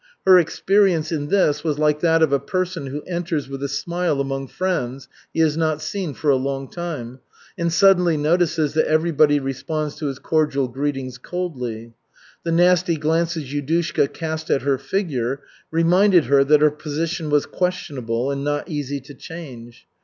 [0.25, 4.19] Her experience in this was like that of a person who enters with a smile
[4.19, 7.19] among friends he has not seen for a long time,
[7.55, 11.93] and suddenly notices that everybody responds to his cordial greetings coldly.
[12.43, 18.31] The nasty glances Yudushka cast at her figure reminded her that her position was questionable
[18.31, 19.85] and not easy to change.